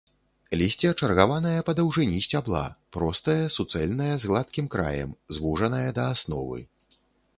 [0.59, 2.63] Лісце чаргаванае па даўжыні сцябла,
[2.97, 6.59] простае, суцэльнае, з гладкім краем, звужанае да асновы.